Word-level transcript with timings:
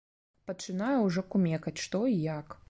Пачынаю 0.47 0.97
ўжо 1.09 1.25
кумекаць, 1.35 1.77
што 1.85 2.03
і 2.15 2.19
як. 2.39 2.59